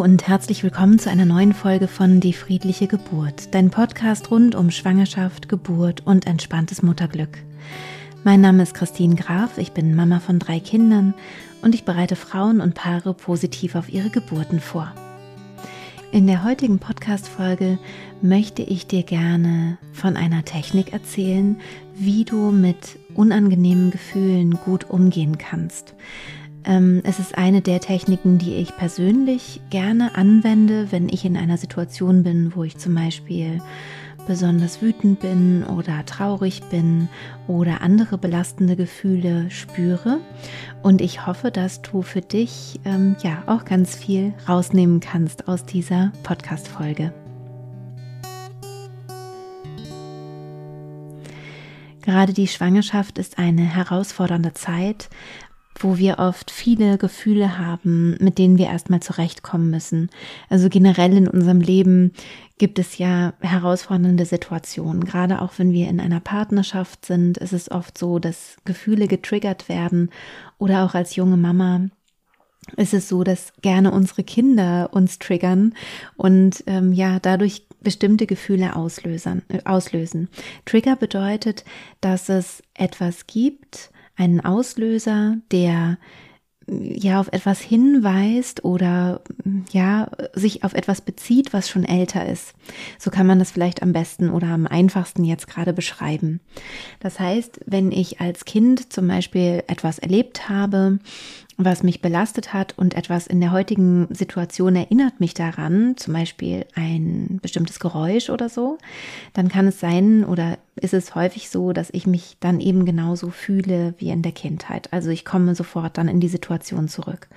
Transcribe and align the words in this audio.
Und 0.00 0.26
herzlich 0.26 0.62
willkommen 0.62 0.98
zu 0.98 1.10
einer 1.10 1.26
neuen 1.26 1.52
Folge 1.52 1.86
von 1.86 2.20
Die 2.20 2.32
friedliche 2.32 2.86
Geburt, 2.86 3.54
dein 3.54 3.68
Podcast 3.68 4.30
rund 4.30 4.54
um 4.54 4.70
Schwangerschaft, 4.70 5.50
Geburt 5.50 6.06
und 6.06 6.26
entspanntes 6.26 6.80
Mutterglück. 6.80 7.36
Mein 8.24 8.40
Name 8.40 8.62
ist 8.62 8.72
Christine 8.72 9.14
Graf, 9.14 9.58
ich 9.58 9.72
bin 9.72 9.94
Mama 9.94 10.20
von 10.20 10.38
drei 10.38 10.58
Kindern 10.58 11.12
und 11.60 11.74
ich 11.74 11.84
bereite 11.84 12.16
Frauen 12.16 12.62
und 12.62 12.74
Paare 12.74 13.12
positiv 13.12 13.74
auf 13.74 13.92
ihre 13.92 14.08
Geburten 14.08 14.60
vor. 14.60 14.90
In 16.12 16.26
der 16.26 16.44
heutigen 16.44 16.78
Podcast-Folge 16.78 17.78
möchte 18.22 18.62
ich 18.62 18.86
dir 18.86 19.02
gerne 19.02 19.76
von 19.92 20.16
einer 20.16 20.46
Technik 20.46 20.94
erzählen, 20.94 21.60
wie 21.94 22.24
du 22.24 22.52
mit 22.52 22.98
unangenehmen 23.14 23.90
Gefühlen 23.90 24.52
gut 24.64 24.88
umgehen 24.88 25.36
kannst. 25.36 25.94
Ähm, 26.64 27.00
es 27.04 27.18
ist 27.18 27.38
eine 27.38 27.62
der 27.62 27.80
Techniken, 27.80 28.38
die 28.38 28.54
ich 28.54 28.76
persönlich 28.76 29.60
gerne 29.70 30.14
anwende, 30.14 30.92
wenn 30.92 31.08
ich 31.08 31.24
in 31.24 31.36
einer 31.36 31.56
Situation 31.56 32.22
bin, 32.22 32.54
wo 32.54 32.64
ich 32.64 32.76
zum 32.76 32.94
Beispiel 32.94 33.60
besonders 34.26 34.82
wütend 34.82 35.20
bin 35.20 35.64
oder 35.64 36.04
traurig 36.04 36.62
bin 36.70 37.08
oder 37.48 37.80
andere 37.80 38.18
belastende 38.18 38.76
Gefühle 38.76 39.50
spüre. 39.50 40.20
Und 40.82 41.00
ich 41.00 41.26
hoffe, 41.26 41.50
dass 41.50 41.82
du 41.82 42.02
für 42.02 42.20
dich 42.20 42.78
ähm, 42.84 43.16
ja 43.22 43.42
auch 43.46 43.64
ganz 43.64 43.96
viel 43.96 44.34
rausnehmen 44.48 45.00
kannst 45.00 45.48
aus 45.48 45.64
dieser 45.64 46.12
Podcast-Folge. 46.22 47.12
Gerade 52.02 52.32
die 52.32 52.48
Schwangerschaft 52.48 53.18
ist 53.18 53.38
eine 53.38 53.62
herausfordernde 53.62 54.52
Zeit, 54.54 55.10
wo 55.82 55.98
wir 55.98 56.18
oft 56.18 56.50
viele 56.50 56.98
Gefühle 56.98 57.58
haben, 57.58 58.16
mit 58.20 58.38
denen 58.38 58.58
wir 58.58 58.66
erstmal 58.66 59.00
zurechtkommen 59.00 59.70
müssen. 59.70 60.10
Also 60.48 60.68
generell 60.68 61.16
in 61.16 61.28
unserem 61.28 61.60
Leben 61.60 62.12
gibt 62.58 62.78
es 62.78 62.98
ja 62.98 63.32
herausfordernde 63.40 64.26
Situationen. 64.26 65.04
Gerade 65.04 65.40
auch 65.40 65.52
wenn 65.56 65.72
wir 65.72 65.88
in 65.88 65.98
einer 65.98 66.20
Partnerschaft 66.20 67.06
sind, 67.06 67.38
ist 67.38 67.52
es 67.52 67.70
oft 67.70 67.96
so, 67.96 68.18
dass 68.18 68.56
Gefühle 68.64 69.08
getriggert 69.08 69.68
werden 69.68 70.10
oder 70.58 70.84
auch 70.84 70.94
als 70.94 71.16
junge 71.16 71.38
Mama 71.38 71.88
ist 72.76 72.94
es 72.94 73.08
so, 73.08 73.24
dass 73.24 73.52
gerne 73.62 73.90
unsere 73.90 74.22
Kinder 74.22 74.90
uns 74.92 75.18
triggern 75.18 75.74
und 76.16 76.62
ähm, 76.66 76.92
ja 76.92 77.18
dadurch 77.18 77.66
bestimmte 77.80 78.26
Gefühle 78.26 78.76
auslösen, 78.76 79.42
äh, 79.48 79.60
auslösen. 79.64 80.28
Trigger 80.66 80.96
bedeutet, 80.96 81.64
dass 82.00 82.28
es 82.28 82.62
etwas 82.74 83.26
gibt, 83.26 83.90
einen 84.20 84.40
Auslöser, 84.40 85.38
der 85.50 85.98
ja 86.68 87.18
auf 87.18 87.28
etwas 87.32 87.60
hinweist 87.60 88.64
oder 88.64 89.22
ja 89.72 90.08
sich 90.34 90.62
auf 90.62 90.74
etwas 90.74 91.00
bezieht, 91.00 91.52
was 91.52 91.68
schon 91.68 91.84
älter 91.84 92.28
ist. 92.28 92.52
So 92.98 93.10
kann 93.10 93.26
man 93.26 93.38
das 93.38 93.50
vielleicht 93.50 93.82
am 93.82 93.92
besten 93.92 94.30
oder 94.30 94.48
am 94.48 94.66
einfachsten 94.66 95.24
jetzt 95.24 95.48
gerade 95.48 95.72
beschreiben. 95.72 96.40
Das 97.00 97.18
heißt, 97.18 97.60
wenn 97.66 97.90
ich 97.90 98.20
als 98.20 98.44
Kind 98.44 98.92
zum 98.92 99.08
Beispiel 99.08 99.64
etwas 99.66 99.98
erlebt 99.98 100.48
habe, 100.48 101.00
was 101.64 101.82
mich 101.82 102.00
belastet 102.00 102.52
hat 102.52 102.76
und 102.78 102.94
etwas 102.94 103.26
in 103.26 103.40
der 103.40 103.52
heutigen 103.52 104.08
Situation 104.10 104.76
erinnert 104.76 105.20
mich 105.20 105.34
daran, 105.34 105.96
zum 105.96 106.14
Beispiel 106.14 106.66
ein 106.74 107.38
bestimmtes 107.42 107.80
Geräusch 107.80 108.30
oder 108.30 108.48
so, 108.48 108.78
dann 109.34 109.48
kann 109.48 109.68
es 109.68 109.80
sein 109.80 110.24
oder 110.24 110.58
ist 110.76 110.94
es 110.94 111.14
häufig 111.14 111.50
so, 111.50 111.72
dass 111.72 111.90
ich 111.92 112.06
mich 112.06 112.36
dann 112.40 112.60
eben 112.60 112.84
genauso 112.84 113.30
fühle 113.30 113.94
wie 113.98 114.10
in 114.10 114.22
der 114.22 114.32
Kindheit. 114.32 114.92
Also 114.92 115.10
ich 115.10 115.24
komme 115.24 115.54
sofort 115.54 115.98
dann 115.98 116.08
in 116.08 116.20
die 116.20 116.28
Situation 116.28 116.88
zurück. 116.88 117.28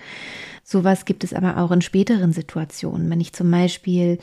Sowas 0.65 1.03
gibt 1.03 1.25
es 1.25 1.33
aber 1.33 1.57
auch 1.57 1.71
in 1.71 1.81
späteren 1.81 2.31
Situationen. 2.31 3.09
Wenn 3.09 3.19
ich 3.19 3.33
zum 3.33 3.51
Beispiel 3.51 4.17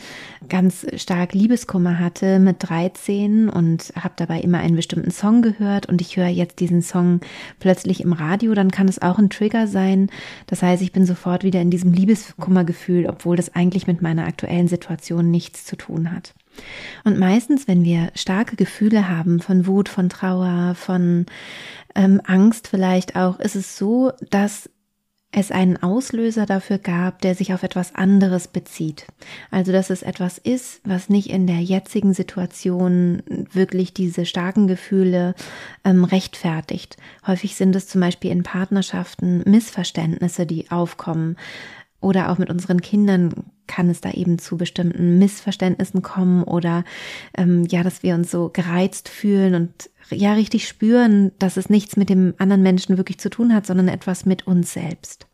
ganz 0.48 0.86
stark 0.96 1.34
Liebeskummer 1.34 1.98
hatte 1.98 2.38
mit 2.38 2.56
13 2.60 3.50
und 3.50 3.92
habe 3.94 4.14
dabei 4.16 4.40
immer 4.40 4.58
einen 4.58 4.74
bestimmten 4.74 5.10
Song 5.10 5.42
gehört 5.42 5.86
und 5.86 6.00
ich 6.00 6.16
höre 6.16 6.28
jetzt 6.28 6.60
diesen 6.60 6.80
Song 6.80 7.20
plötzlich 7.58 8.00
im 8.00 8.14
Radio, 8.14 8.54
dann 8.54 8.70
kann 8.70 8.88
es 8.88 9.02
auch 9.02 9.18
ein 9.18 9.28
Trigger 9.28 9.66
sein. 9.66 10.08
Das 10.46 10.62
heißt, 10.62 10.82
ich 10.82 10.92
bin 10.92 11.04
sofort 11.04 11.44
wieder 11.44 11.60
in 11.60 11.70
diesem 11.70 11.92
Liebeskummergefühl, 11.92 13.06
obwohl 13.06 13.36
das 13.36 13.54
eigentlich 13.54 13.86
mit 13.86 14.00
meiner 14.00 14.26
aktuellen 14.26 14.66
Situation 14.68 15.30
nichts 15.30 15.66
zu 15.66 15.76
tun 15.76 16.10
hat. 16.10 16.32
Und 17.04 17.18
meistens, 17.18 17.68
wenn 17.68 17.84
wir 17.84 18.12
starke 18.14 18.56
Gefühle 18.56 19.08
haben 19.08 19.40
von 19.40 19.66
Wut, 19.66 19.90
von 19.90 20.08
Trauer, 20.08 20.74
von 20.74 21.26
ähm, 21.94 22.20
Angst 22.24 22.66
vielleicht 22.66 23.14
auch, 23.14 23.38
ist 23.40 23.56
es 23.56 23.76
so, 23.76 24.12
dass 24.30 24.70
es 25.32 25.52
einen 25.52 25.76
Auslöser 25.80 26.44
dafür 26.44 26.78
gab, 26.78 27.20
der 27.20 27.36
sich 27.36 27.54
auf 27.54 27.62
etwas 27.62 27.94
anderes 27.94 28.48
bezieht. 28.48 29.06
Also 29.52 29.70
dass 29.70 29.90
es 29.90 30.02
etwas 30.02 30.38
ist, 30.38 30.80
was 30.84 31.08
nicht 31.08 31.30
in 31.30 31.46
der 31.46 31.60
jetzigen 31.60 32.14
Situation 32.14 33.22
wirklich 33.52 33.94
diese 33.94 34.26
starken 34.26 34.66
Gefühle 34.66 35.36
ähm, 35.84 36.02
rechtfertigt. 36.02 36.96
Häufig 37.26 37.54
sind 37.54 37.76
es 37.76 37.86
zum 37.86 38.00
Beispiel 38.00 38.32
in 38.32 38.42
Partnerschaften 38.42 39.42
Missverständnisse, 39.46 40.46
die 40.46 40.70
aufkommen. 40.70 41.36
Oder 42.00 42.30
auch 42.30 42.38
mit 42.38 42.50
unseren 42.50 42.80
Kindern 42.80 43.32
kann 43.66 43.90
es 43.90 44.00
da 44.00 44.10
eben 44.10 44.38
zu 44.38 44.56
bestimmten 44.56 45.18
Missverständnissen 45.18 46.02
kommen 46.02 46.42
oder 46.42 46.84
ähm, 47.36 47.64
ja, 47.70 47.82
dass 47.82 48.02
wir 48.02 48.14
uns 48.14 48.30
so 48.30 48.48
gereizt 48.48 49.08
fühlen 49.08 49.54
und 49.54 49.90
ja 50.10 50.32
richtig 50.32 50.66
spüren, 50.66 51.30
dass 51.38 51.56
es 51.56 51.70
nichts 51.70 51.96
mit 51.96 52.08
dem 52.08 52.34
anderen 52.38 52.62
Menschen 52.62 52.96
wirklich 52.96 53.18
zu 53.18 53.30
tun 53.30 53.54
hat, 53.54 53.66
sondern 53.66 53.88
etwas 53.88 54.26
mit 54.26 54.46
uns 54.46 54.72
selbst. 54.72 55.26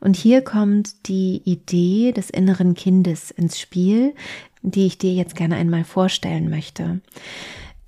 Und 0.00 0.16
hier 0.16 0.42
kommt 0.42 1.08
die 1.08 1.42
Idee 1.44 2.12
des 2.12 2.30
inneren 2.30 2.74
Kindes 2.74 3.30
ins 3.30 3.58
Spiel, 3.58 4.14
die 4.62 4.86
ich 4.86 4.98
dir 4.98 5.12
jetzt 5.12 5.34
gerne 5.34 5.56
einmal 5.56 5.84
vorstellen 5.84 6.50
möchte. 6.50 7.00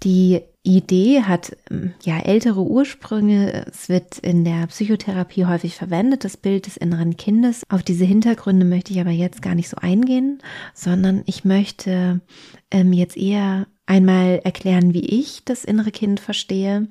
Die 0.03 0.41
Idee 0.63 1.23
hat 1.23 1.57
ähm, 1.71 1.95
ja 2.03 2.19
ältere 2.19 2.63
Ursprünge. 2.63 3.67
Es 3.67 3.89
wird 3.89 4.19
in 4.19 4.45
der 4.45 4.67
Psychotherapie 4.67 5.47
häufig 5.47 5.75
verwendet, 5.75 6.25
das 6.25 6.37
Bild 6.37 6.67
des 6.67 6.77
inneren 6.77 7.17
Kindes. 7.17 7.63
Auf 7.69 7.83
diese 7.83 8.05
Hintergründe 8.05 8.67
möchte 8.67 8.93
ich 8.93 9.01
aber 9.01 9.11
jetzt 9.11 9.43
gar 9.43 9.55
nicht 9.55 9.69
so 9.69 9.77
eingehen, 9.79 10.39
sondern 10.75 11.23
ich 11.27 11.45
möchte 11.45 12.21
ähm, 12.71 12.93
jetzt 12.93 13.17
eher 13.17 13.67
einmal 13.87 14.41
erklären, 14.45 14.95
wie 14.95 15.21
ich 15.21 15.45
das 15.45 15.65
innere 15.65 15.91
Kind 15.91 16.21
verstehe 16.21 16.89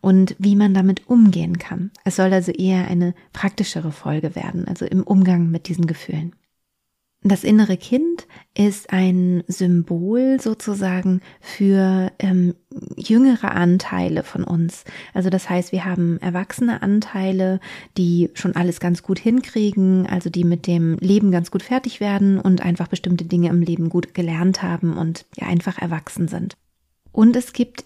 und 0.00 0.36
wie 0.38 0.54
man 0.54 0.74
damit 0.74 1.08
umgehen 1.08 1.58
kann. 1.58 1.90
Es 2.04 2.16
soll 2.16 2.32
also 2.32 2.52
eher 2.52 2.86
eine 2.86 3.14
praktischere 3.32 3.92
Folge 3.92 4.36
werden, 4.36 4.68
also 4.68 4.84
im 4.84 5.02
Umgang 5.02 5.50
mit 5.50 5.68
diesen 5.68 5.86
Gefühlen. 5.86 6.36
Das 7.28 7.42
innere 7.42 7.76
Kind 7.76 8.28
ist 8.54 8.92
ein 8.92 9.42
Symbol 9.48 10.40
sozusagen 10.40 11.22
für 11.40 12.12
ähm, 12.20 12.54
jüngere 12.96 13.50
Anteile 13.50 14.22
von 14.22 14.44
uns. 14.44 14.84
Also 15.12 15.28
das 15.28 15.50
heißt, 15.50 15.72
wir 15.72 15.84
haben 15.84 16.20
erwachsene 16.20 16.82
Anteile, 16.82 17.58
die 17.96 18.30
schon 18.34 18.54
alles 18.54 18.78
ganz 18.78 19.02
gut 19.02 19.18
hinkriegen, 19.18 20.06
also 20.06 20.30
die 20.30 20.44
mit 20.44 20.68
dem 20.68 20.98
Leben 20.98 21.32
ganz 21.32 21.50
gut 21.50 21.64
fertig 21.64 21.98
werden 21.98 22.38
und 22.38 22.64
einfach 22.64 22.86
bestimmte 22.86 23.24
Dinge 23.24 23.48
im 23.48 23.60
Leben 23.60 23.88
gut 23.88 24.14
gelernt 24.14 24.62
haben 24.62 24.96
und 24.96 25.26
ja 25.36 25.48
einfach 25.48 25.78
erwachsen 25.78 26.28
sind. 26.28 26.56
Und 27.10 27.34
es 27.34 27.52
gibt 27.52 27.82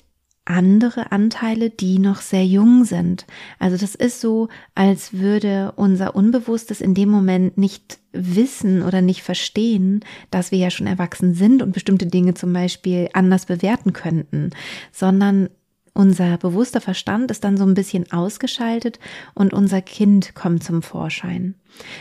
andere 0.51 1.13
Anteile, 1.13 1.71
die 1.71 1.99
noch 1.99 2.21
sehr 2.21 2.45
jung 2.45 2.85
sind. 2.85 3.25
Also 3.59 3.77
das 3.77 3.95
ist 3.95 4.21
so, 4.21 4.49
als 4.75 5.15
würde 5.15 5.73
unser 5.77 6.17
Unbewusstes 6.17 6.81
in 6.81 6.95
dem 6.95 7.09
Moment 7.09 7.57
nicht 7.57 7.99
wissen 8.13 8.83
oder 8.83 9.01
nicht 9.01 9.23
verstehen, 9.23 10.01
dass 10.31 10.51
wir 10.51 10.59
ja 10.59 10.71
schon 10.71 10.89
erwachsen 10.89 11.35
sind 11.35 11.63
und 11.63 11.73
bestimmte 11.73 12.07
Dinge 12.07 12.35
zum 12.35 12.53
Beispiel 12.53 13.09
anders 13.13 13.47
bewerten 13.47 13.93
könnten, 13.93 14.51
sondern 14.91 15.49
unser 15.93 16.39
bewusster 16.39 16.81
Verstand 16.81 17.31
ist 17.31 17.45
dann 17.45 17.57
so 17.57 17.65
ein 17.65 17.75
bisschen 17.75 18.11
ausgeschaltet 18.13 18.99
und 19.35 19.53
unser 19.53 19.83
Kind 19.83 20.35
kommt 20.35 20.63
zum 20.63 20.83
Vorschein. 20.83 21.55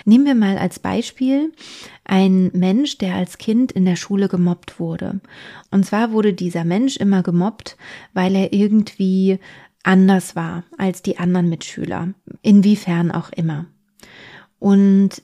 Nehmen 0.06 0.26
wir 0.26 0.36
mal 0.36 0.58
als 0.58 0.80
Beispiel 0.80 1.52
ein 2.04 2.52
Mensch, 2.54 2.98
der 2.98 3.16
als 3.16 3.38
Kind 3.38 3.72
in 3.72 3.86
der 3.86 3.96
Schule 3.96 4.28
gemobbt 4.28 4.80
wurde. 4.80 5.22
Und 5.72 5.86
zwar 5.86 6.12
wurde 6.12 6.34
dieser 6.34 6.66
Mensch 6.66 6.98
immer 6.98 7.24
gemobbt, 7.24 7.78
weil 8.14 8.36
er 8.36 8.54
irgendwie 8.54 9.40
anders 9.84 10.36
war 10.36 10.64
als 10.78 11.02
die 11.02 11.18
anderen 11.18 11.50
Mitschüler. 11.50 12.14
Inwiefern 12.42 13.12
auch 13.12 13.32
immer. 13.32 13.66
Und 14.60 15.22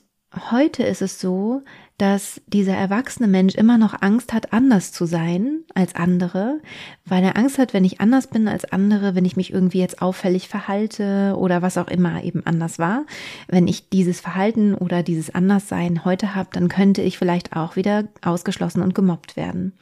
heute 0.50 0.82
ist 0.82 1.02
es 1.02 1.20
so, 1.20 1.62
dass 1.98 2.42
dieser 2.46 2.74
erwachsene 2.74 3.26
Mensch 3.26 3.54
immer 3.54 3.78
noch 3.78 4.02
Angst 4.02 4.34
hat, 4.34 4.52
anders 4.52 4.92
zu 4.92 5.06
sein 5.06 5.60
als 5.74 5.94
andere, 5.94 6.60
weil 7.06 7.24
er 7.24 7.38
Angst 7.38 7.58
hat, 7.58 7.72
wenn 7.72 7.84
ich 7.84 8.00
anders 8.00 8.26
bin 8.26 8.48
als 8.48 8.70
andere, 8.70 9.14
wenn 9.14 9.24
ich 9.24 9.36
mich 9.36 9.52
irgendwie 9.52 9.78
jetzt 9.78 10.02
auffällig 10.02 10.48
verhalte 10.48 11.34
oder 11.38 11.62
was 11.62 11.78
auch 11.78 11.88
immer 11.88 12.22
eben 12.22 12.44
anders 12.44 12.78
war, 12.78 13.06
wenn 13.48 13.66
ich 13.66 13.88
dieses 13.88 14.20
Verhalten 14.20 14.74
oder 14.74 15.02
dieses 15.02 15.34
Anderssein 15.34 16.04
heute 16.04 16.34
habe, 16.34 16.50
dann 16.52 16.68
könnte 16.68 17.00
ich 17.00 17.16
vielleicht 17.16 17.56
auch 17.56 17.76
wieder 17.76 18.04
ausgeschlossen 18.22 18.82
und 18.82 18.94
gemobbt 18.94 19.36
werden 19.36 19.72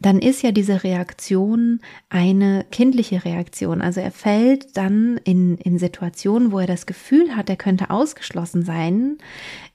dann 0.00 0.18
ist 0.18 0.42
ja 0.42 0.50
diese 0.50 0.82
Reaktion 0.82 1.80
eine 2.08 2.64
kindliche 2.70 3.24
Reaktion. 3.24 3.82
Also 3.82 4.00
er 4.00 4.10
fällt 4.10 4.76
dann 4.76 5.18
in, 5.24 5.56
in 5.58 5.78
Situationen, 5.78 6.52
wo 6.52 6.58
er 6.58 6.66
das 6.66 6.86
Gefühl 6.86 7.36
hat, 7.36 7.50
er 7.50 7.56
könnte 7.56 7.90
ausgeschlossen 7.90 8.64
sein, 8.64 9.18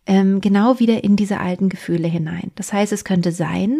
ähm, 0.07 0.41
genau 0.41 0.79
wieder 0.79 1.03
in 1.03 1.15
diese 1.15 1.39
alten 1.39 1.69
Gefühle 1.69 2.07
hinein. 2.07 2.51
Das 2.55 2.71
heißt, 2.71 2.93
es 2.93 3.03
könnte 3.03 3.31
sein, 3.31 3.77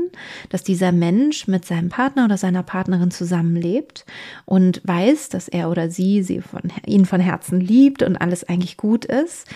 dass 0.50 0.63
dieser 0.63 0.92
Mensch 0.92 1.48
mit 1.48 1.66
seinem 1.66 1.89
Partner 1.89 2.25
oder 2.25 2.38
seiner 2.38 2.63
Partnerin 2.63 3.12
zusammenlebt 3.12 4.06
und 4.45 4.81
weiß, 4.83 5.30
dass 5.30 5.48
er 5.48 5.69
oder 5.69 5.89
sie, 5.89 6.24
sie 6.24 6.42
von, 6.42 6.62
ihn 6.86 7.06
von 7.06 7.22
Herzen 7.22 7.60
liebt 7.60 8.01
und 8.01 8.18
alles 8.18 8.44
eigentlich 8.44 8.77
gut 8.77 9.06
ist. 9.06 9.48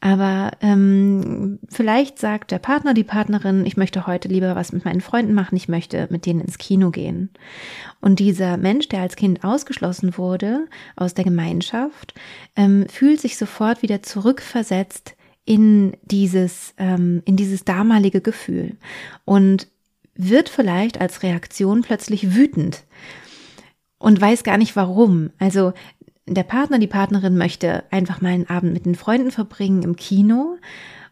Aber 0.00 0.52
ähm, 0.60 1.58
vielleicht 1.68 2.18
sagt 2.20 2.52
der 2.52 2.60
Partner, 2.60 2.94
die 2.94 3.04
Partnerin, 3.04 3.66
ich 3.66 3.76
möchte 3.76 4.06
heute 4.06 4.28
lieber 4.28 4.54
was 4.54 4.72
mit 4.72 4.84
meinen 4.84 5.00
Freunden 5.00 5.34
machen, 5.34 5.56
ich 5.56 5.68
möchte 5.68 6.06
mit 6.10 6.24
denen 6.24 6.40
ins 6.40 6.58
Kino 6.58 6.90
gehen. 6.90 7.30
Und 8.00 8.20
dieser 8.20 8.56
Mensch, 8.56 8.88
der 8.88 9.00
als 9.00 9.16
Kind 9.16 9.42
ausgeschlossen 9.42 10.16
wurde 10.16 10.66
aus 10.94 11.14
der 11.14 11.24
Gemeinschaft, 11.24 12.14
ähm, 12.54 12.86
fühlt 12.88 13.20
sich 13.20 13.36
sofort 13.36 13.82
wieder 13.82 14.02
zurückversetzt 14.02 15.16
in 15.48 15.96
dieses, 16.02 16.74
ähm, 16.76 17.22
in 17.24 17.38
dieses 17.38 17.64
damalige 17.64 18.20
Gefühl 18.20 18.76
und 19.24 19.66
wird 20.14 20.50
vielleicht 20.50 21.00
als 21.00 21.22
Reaktion 21.22 21.80
plötzlich 21.80 22.34
wütend 22.34 22.84
und 23.96 24.20
weiß 24.20 24.44
gar 24.44 24.58
nicht 24.58 24.76
warum. 24.76 25.30
Also 25.38 25.72
der 26.26 26.42
Partner, 26.42 26.78
die 26.78 26.86
Partnerin 26.86 27.38
möchte 27.38 27.84
einfach 27.90 28.20
mal 28.20 28.28
einen 28.28 28.50
Abend 28.50 28.74
mit 28.74 28.84
den 28.84 28.94
Freunden 28.94 29.30
verbringen 29.30 29.82
im 29.84 29.96
Kino 29.96 30.58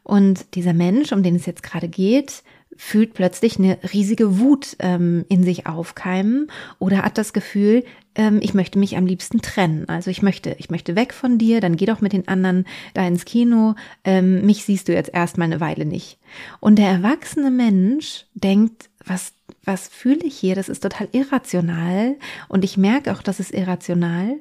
und 0.03 0.55
dieser 0.55 0.75
Mensch, 0.75 1.13
um 1.13 1.23
den 1.23 1.37
es 1.37 1.47
jetzt 1.47 1.63
gerade 1.63 1.89
geht, 1.89 2.43
fühlt 2.77 3.15
plötzlich 3.15 3.59
eine 3.59 3.79
riesige 3.95 4.39
Wut 4.39 4.77
ähm, 4.81 5.25
in 5.31 5.45
sich 5.45 5.67
aufkeimen 5.67 6.49
oder 6.79 7.03
hat 7.03 7.17
das 7.17 7.33
Gefühl, 7.33 7.85
ähm, 8.17 8.41
ich 8.43 8.55
möchte 8.55 8.79
mich 8.79 8.97
am 8.97 9.07
liebsten 9.07 9.41
trennen. 9.41 9.89
Also 9.89 10.11
ich 10.11 10.23
möchte, 10.23 10.57
ich 10.59 10.71
möchte 10.71 10.97
weg 10.97 11.15
von 11.15 11.39
dir, 11.39 11.61
dann 11.61 11.77
geh 11.77 11.87
doch 11.87 12.01
mit 12.01 12.13
den 12.13 12.27
anderen 12.27 12.67
da 12.95 13.07
ins 13.07 13.25
Kino. 13.25 13.75
Ähm, 14.05 14.45
mich 14.45 14.65
siehst 14.65 14.89
du 14.89 14.95
jetzt 14.95 15.15
erstmal 15.15 15.47
eine 15.47 15.61
Weile 15.61 15.85
nicht. 15.85 16.19
Und 16.59 16.79
der 16.79 16.89
erwachsene 16.89 17.51
Mensch 17.51 18.27
denkt, 18.35 18.91
was 19.05 19.33
was 19.67 19.89
fühle 19.89 20.21
ich 20.23 20.39
hier? 20.39 20.55
Das 20.55 20.69
ist 20.69 20.81
total 20.83 21.09
irrational 21.13 22.17
und 22.49 22.65
ich 22.65 22.77
merke 22.77 23.13
auch, 23.13 23.21
das 23.21 23.41
ist 23.41 23.53
irrational, 23.53 24.37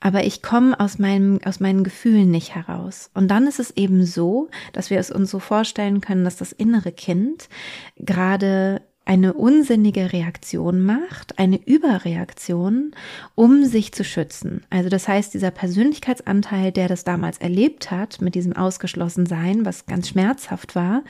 aber 0.00 0.24
ich 0.24 0.42
komme 0.42 0.78
aus 0.78 0.98
meinem, 0.98 1.40
aus 1.44 1.60
meinen 1.60 1.82
Gefühlen 1.82 2.30
nicht 2.30 2.54
heraus. 2.54 3.10
Und 3.14 3.28
dann 3.28 3.46
ist 3.46 3.58
es 3.58 3.70
eben 3.70 4.04
so, 4.04 4.48
dass 4.74 4.90
wir 4.90 4.98
es 4.98 5.10
uns 5.10 5.30
so 5.30 5.38
vorstellen 5.38 6.02
können, 6.02 6.24
dass 6.24 6.36
das 6.36 6.52
innere 6.52 6.92
Kind 6.92 7.48
gerade 7.96 8.82
eine 9.06 9.34
unsinnige 9.34 10.12
Reaktion 10.12 10.82
macht, 10.84 11.38
eine 11.38 11.60
Überreaktion, 11.64 12.90
um 13.36 13.64
sich 13.64 13.92
zu 13.92 14.02
schützen. 14.02 14.64
Also 14.68 14.88
das 14.88 15.06
heißt, 15.06 15.32
dieser 15.32 15.52
Persönlichkeitsanteil, 15.52 16.72
der 16.72 16.88
das 16.88 17.04
damals 17.04 17.38
erlebt 17.38 17.92
hat, 17.92 18.20
mit 18.20 18.34
diesem 18.34 18.54
Ausgeschlossensein, 18.54 19.64
was 19.64 19.86
ganz 19.86 20.08
schmerzhaft 20.08 20.74
war, 20.74 21.04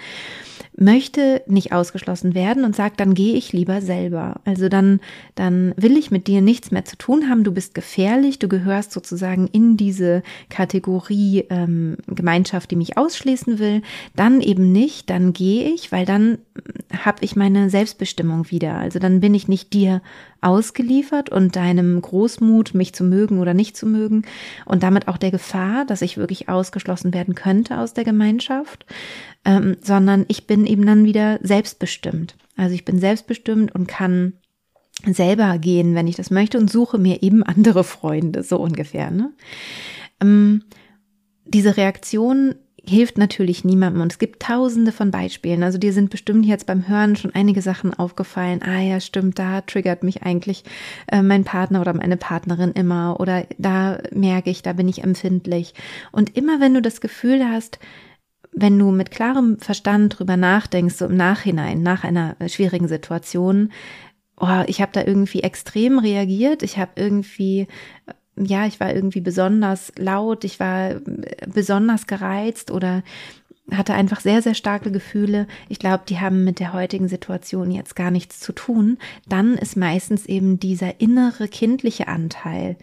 möchte 0.77 1.43
nicht 1.47 1.73
ausgeschlossen 1.73 2.35
werden 2.35 2.65
und 2.65 2.77
sagt, 2.77 3.01
dann 3.01 3.15
gehe 3.15 3.35
ich 3.35 3.55
lieber 3.55 3.81
selber. 3.81 4.41
Also 4.45 4.69
dann, 4.69 5.01
dann 5.35 5.73
will 5.77 5.97
ich 5.97 6.11
mit 6.11 6.27
dir 6.27 6.43
nichts 6.43 6.71
mehr 6.71 6.85
zu 6.85 6.97
tun 6.97 7.31
haben, 7.31 7.45
du 7.45 7.53
bist 7.53 7.75
gefährlich, 7.75 8.39
du 8.39 8.49
gehörst 8.49 8.93
sozusagen 8.93 9.47
in 9.47 9.79
diese 9.79 10.23
Kategorie 10.51 11.47
ähm, 11.49 11.97
Gemeinschaft, 12.07 12.71
die 12.71 12.77
mich 12.77 12.99
ausschließen 12.99 13.59
will, 13.59 13.81
dann 14.15 14.43
eben 14.43 14.71
nicht, 14.71 15.09
dann 15.09 15.33
gehe 15.33 15.71
ich, 15.73 15.93
weil 15.93 16.05
dann 16.05 16.39
habe 16.93 17.25
ich 17.25 17.37
meine 17.37 17.69
Selbstbestimmung 17.71 18.51
wieder. 18.51 18.77
Also 18.77 18.99
dann 18.99 19.21
bin 19.21 19.35
ich 19.35 19.49
nicht 19.49 19.73
dir 19.73 20.03
ausgeliefert 20.41 21.31
und 21.31 21.57
deinem 21.57 22.01
Großmut, 22.01 22.75
mich 22.75 22.95
zu 22.95 23.05
mögen 23.05 23.41
oder 23.41 23.55
nicht 23.55 23.77
zu 23.77 23.87
mögen 23.87 24.23
und 24.65 24.83
damit 24.83 25.09
auch 25.09 25.17
der 25.17 25.31
Gefahr, 25.31 25.85
dass 25.85 26.03
ich 26.03 26.17
wirklich 26.17 26.49
ausgeschlossen 26.49 27.13
werden 27.13 27.35
könnte 27.35 27.79
aus 27.79 27.95
der 27.95 28.05
Gemeinschaft, 28.05 28.87
ähm, 29.45 29.77
sondern 29.83 30.25
ich 30.29 30.47
bin 30.47 30.67
eben 30.67 30.87
dann 30.87 31.05
wieder 31.05 31.39
selbstbestimmt. 31.43 32.37
Also 32.57 32.75
ich 32.75 32.85
bin 32.85 32.99
selbstbestimmt 33.01 33.75
und 33.75 33.89
kann 33.89 34.35
selber 35.05 35.59
gehen, 35.59 35.95
wenn 35.95 36.07
ich 36.07 36.17
das 36.17 36.31
möchte 36.31 36.59
und 36.59 36.71
suche 36.71 36.99
mir 36.99 37.23
eben 37.23 37.43
andere 37.43 37.85
Freunde, 37.85 38.43
so 38.43 38.59
ungefähr. 38.59 39.11
Ne? 39.11 39.33
Ähm, 40.21 40.63
diese 41.45 41.77
Reaktion 41.77 42.55
hilft 42.89 43.19
natürlich 43.19 43.65
niemandem 43.65 44.03
und 44.03 44.13
es 44.13 44.19
gibt 44.19 44.43
tausende 44.43 44.93
von 44.93 45.11
Beispielen. 45.11 45.63
Also 45.63 45.79
dir 45.79 45.93
sind 45.93 46.11
bestimmt 46.11 46.47
jetzt 46.47 46.67
beim 46.67 46.89
Hören 46.89 47.17
schon 47.17 47.35
einige 47.35 47.63
Sachen 47.63 47.95
aufgefallen. 47.95 48.63
Ah 48.63 48.81
ja, 48.81 49.01
stimmt, 49.01 49.39
da 49.39 49.61
triggert 49.63 50.03
mich 50.03 50.23
eigentlich 50.23 50.65
äh, 51.11 51.23
mein 51.23 51.45
Partner 51.45 51.81
oder 51.81 51.95
meine 51.95 52.17
Partnerin 52.17 52.73
immer 52.73 53.19
oder 53.21 53.45
da 53.59 53.99
merke 54.13 54.51
ich, 54.51 54.63
da 54.63 54.73
bin 54.73 54.89
ich 54.89 55.03
empfindlich. 55.03 55.75
Und 56.13 56.37
immer 56.37 56.61
wenn 56.61 56.75
du 56.75 56.83
das 56.83 57.01
Gefühl 57.01 57.45
hast, 57.45 57.79
wenn 58.53 58.79
du 58.79 58.91
mit 58.91 59.11
klarem 59.11 59.59
Verstand 59.59 60.19
drüber 60.19 60.37
nachdenkst, 60.37 60.95
so 60.95 61.07
im 61.07 61.17
Nachhinein, 61.17 61.83
nach 61.83 62.05
einer 62.05 62.37
schwierigen 62.47 62.89
Situation, 62.89 63.73
oh, 64.41 64.63
ich 64.67 64.81
habe 64.81 64.93
da 64.93 65.05
irgendwie 65.05 65.43
extrem 65.43 65.99
reagiert, 65.99 66.63
ich 66.63 66.79
habe 66.79 66.93
irgendwie 66.97 67.67
ja, 68.39 68.67
ich 68.67 68.81
war 68.81 68.95
irgendwie 68.95 69.21
besonders 69.21 69.93
laut, 69.97 70.45
ich 70.45 70.61
war 70.61 70.97
besonders 71.47 72.07
gereizt 72.07 72.71
oder 72.71 73.03
hatte 73.73 73.95
einfach 73.95 74.21
sehr, 74.21 74.43
sehr 74.43 74.55
starke 74.55 74.93
Gefühle. 74.93 75.47
Ich 75.69 75.79
glaube, 75.79 76.05
die 76.09 76.21
haben 76.21 76.45
mit 76.45 76.61
der 76.61 76.73
heutigen 76.73 77.09
Situation 77.09 77.71
jetzt 77.71 77.97
gar 77.97 78.11
nichts 78.11 78.39
zu 78.39 78.53
tun. 78.53 78.99
Dann 79.29 79.55
ist 79.55 79.77
meistens 79.77 80.27
eben 80.27 80.61
dieser 80.61 81.01
innere 81.01 81.49
kindliche 81.49 82.07
Anteil 82.07 82.77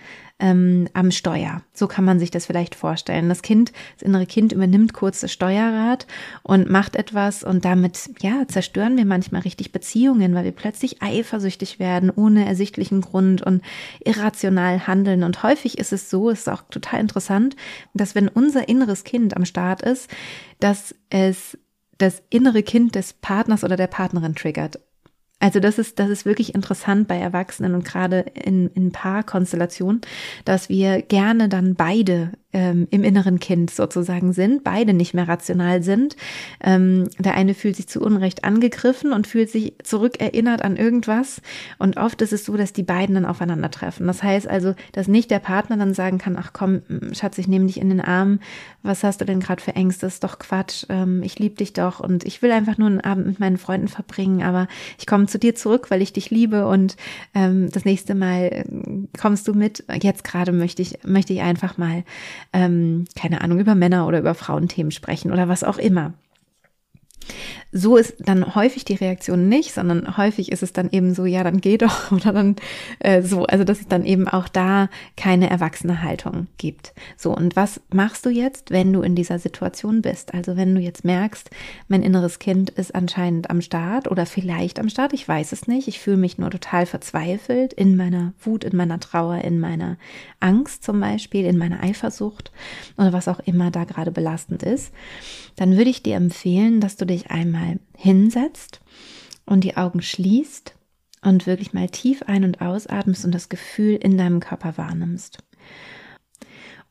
ähm, 0.43 0.89
am 0.91 1.09
Steuer. 1.09 1.61
So 1.73 1.87
kann 1.87 2.03
man 2.03 2.19
sich 2.19 2.29
das 2.29 2.45
vielleicht 2.45 2.75
vorstellen. 2.75 3.29
Das 3.29 3.41
Kind, 3.41 3.71
das 3.95 4.05
innere 4.05 4.25
Kind 4.25 4.51
übernimmt 4.51 4.91
kurz 4.91 5.21
das 5.21 5.31
Steuerrad 5.31 6.05
und 6.43 6.69
macht 6.69 6.97
etwas 6.97 7.45
und 7.45 7.63
damit, 7.63 8.09
ja, 8.21 8.45
zerstören 8.49 8.97
wir 8.97 9.05
manchmal 9.05 9.41
richtig 9.41 9.71
Beziehungen, 9.71 10.35
weil 10.35 10.43
wir 10.43 10.51
plötzlich 10.51 11.01
eifersüchtig 11.01 11.79
werden, 11.79 12.09
ohne 12.09 12.45
ersichtlichen 12.45 12.99
Grund 12.99 13.41
und 13.41 13.63
irrational 14.03 14.85
handeln. 14.85 15.23
Und 15.23 15.43
häufig 15.43 15.77
ist 15.77 15.93
es 15.93 16.09
so, 16.09 16.29
ist 16.29 16.49
auch 16.49 16.63
total 16.69 16.99
interessant, 16.99 17.55
dass 17.93 18.13
wenn 18.13 18.27
unser 18.27 18.67
inneres 18.67 19.05
Kind 19.05 19.37
am 19.37 19.45
Start 19.45 19.81
ist, 19.81 20.11
dass 20.59 20.93
es 21.09 21.57
das 21.99 22.21
innere 22.29 22.63
Kind 22.63 22.95
des 22.95 23.13
Partners 23.13 23.63
oder 23.63 23.77
der 23.77 23.87
Partnerin 23.87 24.35
triggert. 24.35 24.81
Also 25.43 25.59
das 25.59 25.77
ist, 25.77 25.99
das 25.99 26.09
ist 26.09 26.25
wirklich 26.25 26.55
interessant 26.55 27.09
bei 27.09 27.17
Erwachsenen 27.17 27.75
und 27.75 27.83
gerade 27.83 28.19
in, 28.33 28.69
in 28.75 28.93
Paarkonstellationen, 28.93 29.99
dass 30.45 30.69
wir 30.69 31.01
gerne 31.01 31.49
dann 31.49 31.75
beide 31.75 32.31
ähm, 32.53 32.87
im 32.91 33.03
inneren 33.03 33.39
Kind 33.39 33.71
sozusagen 33.71 34.33
sind, 34.33 34.63
beide 34.63 34.93
nicht 34.93 35.13
mehr 35.13 35.27
rational 35.27 35.83
sind. 35.83 36.15
Ähm, 36.61 37.09
der 37.19 37.35
eine 37.35 37.53
fühlt 37.53 37.75
sich 37.75 37.87
zu 37.87 38.01
Unrecht 38.01 38.43
angegriffen 38.43 39.11
und 39.11 39.27
fühlt 39.27 39.49
sich 39.49 39.73
zurückerinnert 39.83 40.61
an 40.61 40.77
irgendwas. 40.77 41.41
Und 41.79 41.97
oft 41.97 42.21
ist 42.21 42.33
es 42.33 42.45
so, 42.45 42.55
dass 42.55 42.73
die 42.73 42.83
beiden 42.83 43.15
dann 43.15 43.25
aufeinandertreffen. 43.25 44.07
Das 44.07 44.23
heißt 44.23 44.47
also, 44.47 44.75
dass 44.91 45.07
nicht 45.07 45.31
der 45.31 45.39
Partner 45.39 45.77
dann 45.77 45.93
sagen 45.93 46.19
kann, 46.19 46.37
ach 46.39 46.51
komm, 46.53 46.81
Schatz, 47.13 47.37
ich 47.37 47.47
nehme 47.47 47.65
dich 47.65 47.79
in 47.79 47.89
den 47.89 48.01
Arm. 48.01 48.39
Was 48.83 49.03
hast 49.03 49.21
du 49.21 49.25
denn 49.25 49.39
gerade 49.39 49.61
für 49.61 49.75
Ängste? 49.75 50.05
Ist 50.05 50.23
doch 50.23 50.39
Quatsch. 50.39 50.85
Ähm, 50.89 51.23
ich 51.23 51.39
liebe 51.39 51.55
dich 51.55 51.73
doch 51.73 51.99
und 51.99 52.23
ich 52.23 52.41
will 52.41 52.51
einfach 52.51 52.77
nur 52.77 52.87
einen 52.87 53.01
Abend 53.01 53.25
mit 53.25 53.39
meinen 53.39 53.57
Freunden 53.57 53.87
verbringen, 53.87 54.43
aber 54.43 54.67
ich 54.99 55.07
komme 55.07 55.25
zu 55.25 55.39
dir 55.39 55.55
zurück, 55.55 55.89
weil 55.89 56.01
ich 56.01 56.13
dich 56.13 56.29
liebe 56.29 56.67
und 56.67 56.97
ähm, 57.33 57.69
das 57.71 57.85
nächste 57.85 58.13
Mal 58.15 58.43
äh, 58.43 58.63
kommst 59.19 59.47
du 59.47 59.53
mit. 59.53 59.83
Jetzt 60.01 60.23
gerade 60.23 60.51
möchte 60.51 60.81
ich, 60.81 60.99
möchte 61.05 61.33
ich 61.33 61.41
einfach 61.41 61.77
mal 61.77 62.03
ähm, 62.51 63.05
keine 63.15 63.41
Ahnung, 63.41 63.59
über 63.59 63.75
Männer 63.75 64.07
oder 64.07 64.19
über 64.19 64.33
Frauenthemen 64.33 64.91
sprechen 64.91 65.31
oder 65.31 65.47
was 65.47 65.63
auch 65.63 65.77
immer. 65.77 66.13
So 67.75 67.97
ist 67.97 68.15
dann 68.19 68.53
häufig 68.53 68.85
die 68.85 68.93
Reaktion 68.93 69.49
nicht, 69.49 69.73
sondern 69.73 70.15
häufig 70.15 70.51
ist 70.51 70.61
es 70.61 70.73
dann 70.73 70.91
eben 70.91 71.15
so, 71.15 71.25
ja, 71.25 71.43
dann 71.43 71.59
geh 71.59 71.79
doch 71.79 72.11
oder 72.11 72.31
dann 72.31 72.55
äh, 72.99 73.23
so, 73.23 73.45
also 73.45 73.63
dass 73.63 73.79
es 73.79 73.87
dann 73.87 74.05
eben 74.05 74.27
auch 74.27 74.47
da 74.47 74.89
keine 75.17 75.49
erwachsene 75.49 76.03
Haltung 76.03 76.47
gibt. 76.57 76.93
So, 77.17 77.35
und 77.35 77.55
was 77.55 77.81
machst 77.91 78.27
du 78.27 78.29
jetzt, 78.29 78.69
wenn 78.69 78.93
du 78.93 79.01
in 79.01 79.15
dieser 79.15 79.39
Situation 79.39 80.03
bist? 80.03 80.35
Also 80.35 80.55
wenn 80.55 80.75
du 80.75 80.81
jetzt 80.81 81.03
merkst, 81.03 81.49
mein 81.87 82.03
inneres 82.03 82.37
Kind 82.37 82.69
ist 82.69 82.93
anscheinend 82.93 83.49
am 83.49 83.61
Start 83.61 84.09
oder 84.09 84.27
vielleicht 84.27 84.79
am 84.79 84.89
Start, 84.89 85.13
ich 85.13 85.27
weiß 85.27 85.51
es 85.51 85.67
nicht, 85.67 85.87
ich 85.87 85.99
fühle 85.99 86.17
mich 86.17 86.37
nur 86.37 86.51
total 86.51 86.85
verzweifelt 86.85 87.73
in 87.73 87.95
meiner 87.95 88.33
Wut, 88.43 88.63
in 88.63 88.77
meiner 88.77 88.99
Trauer, 88.99 89.39
in 89.39 89.59
meiner 89.59 89.97
Angst 90.39 90.83
zum 90.83 90.99
Beispiel, 90.99 91.45
in 91.45 91.57
meiner 91.57 91.81
Eifersucht 91.81 92.51
oder 92.97 93.13
was 93.13 93.27
auch 93.27 93.39
immer 93.39 93.71
da 93.71 93.83
gerade 93.85 94.11
belastend 94.11 94.61
ist, 94.61 94.93
dann 95.55 95.77
würde 95.77 95.89
ich 95.89 96.03
dir 96.03 96.15
empfehlen, 96.15 96.79
dass 96.79 96.97
du 96.97 97.05
dich 97.05 97.31
einmal 97.31 97.62
mal 97.63 97.79
hinsetzt 97.97 98.81
und 99.45 99.63
die 99.63 99.77
Augen 99.77 100.01
schließt 100.01 100.75
und 101.21 101.47
wirklich 101.47 101.73
mal 101.73 101.89
tief 101.89 102.23
ein- 102.23 102.43
und 102.43 102.61
ausatmest 102.61 103.25
und 103.25 103.33
das 103.33 103.49
Gefühl 103.49 103.95
in 103.95 104.17
deinem 104.17 104.39
Körper 104.39 104.77
wahrnimmst. 104.77 105.39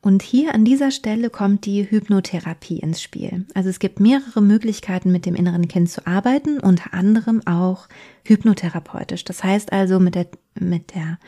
Und 0.01 0.21
hier 0.21 0.53
an 0.53 0.65
dieser 0.65 0.91
Stelle 0.91 1.29
kommt 1.29 1.65
die 1.65 1.89
Hypnotherapie 1.89 2.79
ins 2.79 3.01
Spiel. 3.01 3.45
Also 3.53 3.69
es 3.69 3.79
gibt 3.79 4.01
mehrere 4.01 4.41
Möglichkeiten, 4.41 5.13
mit 5.13 5.25
dem 5.25 5.33
inneren 5.33 5.69
Kind 5.69 5.89
zu 5.89 6.05
arbeiten, 6.05 6.59
unter 6.59 6.93
anderem 6.93 7.41
auch 7.47 7.87
hypnotherapeutisch. 8.25 9.23
Das 9.23 9.45
heißt 9.45 9.71
also 9.71 10.01
mit 10.01 10.15
der, 10.15 10.27
mit 10.59 10.93
der 10.93 11.19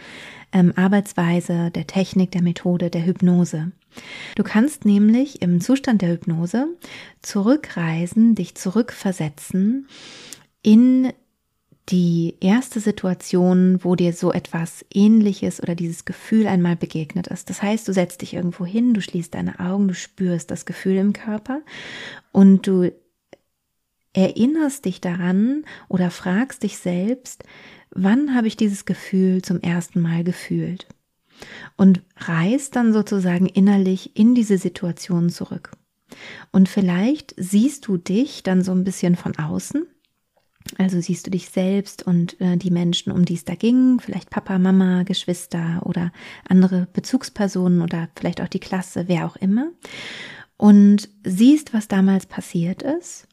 ähm, 0.52 0.74
Arbeitsweise, 0.75 1.72
der 1.72 1.88
Technik, 1.88 2.32
der 2.32 2.42
Methode, 2.42 2.90
der 2.90 3.06
Hypnose. 3.06 3.72
Du 4.36 4.44
kannst 4.44 4.86
nämlich 4.86 5.42
im 5.42 5.62
Zustand 5.62 6.02
der 6.02 6.10
Hypnose 6.10 6.68
zurückreisen, 7.22 8.36
dich 8.36 8.56
zurückversetzen 8.56 9.88
in 10.62 11.14
die 11.90 12.36
erste 12.42 12.80
Situation, 12.80 13.80
wo 13.84 13.96
dir 13.96 14.14
so 14.14 14.34
etwas 14.34 14.84
ähnliches 14.92 15.62
oder 15.62 15.75
dieses 15.75 16.04
Gefühl 16.04 16.48
einmal 16.48 16.75
begegnet 16.75 17.28
ist. 17.28 17.50
Das 17.50 17.62
heißt, 17.62 17.88
du 17.88 17.94
setzt 17.94 18.22
dich 18.22 18.34
irgendwo 18.34 18.66
hin, 18.66 18.94
du 18.94 19.02
schließt 19.02 19.36
deine 19.36 19.60
Augen, 19.60 19.88
du 19.88 19.94
spürst 19.94 20.50
das 20.50 20.66
Gefühl 20.66 20.96
im 20.98 21.14
Körper 21.14 21.62
und 22.32 22.66
du 22.66 22.92
erinnerst 24.14 24.86
dich 24.86 25.00
daran 25.02 25.66
oder 25.88 26.10
fragst 26.10 26.64
dich 26.64 26.78
selbst, 26.78 27.44
wann 27.92 28.34
habe 28.34 28.48
ich 28.48 28.58
dieses 28.58 28.86
Gefühl 28.86 29.42
zum 29.44 29.60
ersten 29.62 30.02
Mal 30.02 30.24
gefühlt? 30.24 30.88
Und 31.78 32.02
reist 32.18 32.75
dann 32.75 32.94
sozusagen 32.94 33.48
innerlich 33.48 34.16
in 34.18 34.36
diese 34.36 34.58
Situation 34.58 35.30
zurück. 35.30 35.72
Und 36.52 36.70
vielleicht 36.70 37.34
siehst 37.38 37.88
du 37.88 37.98
dich 37.98 38.44
dann 38.44 38.62
so 38.62 38.72
ein 38.72 38.84
bisschen 38.84 39.16
von 39.16 39.38
außen 39.38 39.88
also 40.78 41.00
siehst 41.00 41.28
du 41.28 41.32
dich 41.32 41.50
selbst 41.50 42.04
und 42.04 42.40
äh, 42.42 42.58
die 42.58 42.72
Menschen, 42.72 43.12
um 43.12 43.24
die 43.24 43.36
es 43.36 43.46
da 43.46 43.56
ging, 43.56 44.00
vielleicht 44.00 44.30
Papa, 44.30 44.58
Mama, 44.58 45.04
Geschwister 45.04 45.82
oder 45.84 46.12
andere 46.48 46.88
Bezugspersonen 46.92 47.82
oder 47.82 48.10
vielleicht 48.16 48.42
auch 48.42 48.48
die 48.48 48.60
Klasse, 48.60 49.08
wer 49.08 49.28
auch 49.28 49.36
immer. 49.36 49.72
Und 50.58 51.10
siehst, 51.24 51.74
was 51.74 51.88
damals 51.88 52.25
passiert 52.25 52.82
ist. 52.82 53.28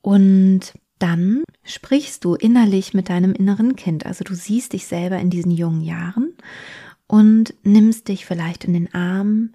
Und 0.00 0.72
dann 0.98 1.44
sprichst 1.62 2.24
du 2.24 2.34
innerlich 2.34 2.92
mit 2.92 3.08
deinem 3.08 3.34
inneren 3.34 3.76
Kind. 3.76 4.04
Also 4.04 4.24
du 4.24 4.34
siehst 4.34 4.72
dich 4.72 4.86
selber 4.86 5.18
in 5.18 5.30
diesen 5.30 5.52
jungen 5.52 5.82
Jahren 5.82 6.34
und 7.08 7.54
nimmst 7.64 8.06
dich 8.06 8.24
vielleicht 8.24 8.64
in 8.64 8.74
den 8.74 8.94
Arm, 8.94 9.50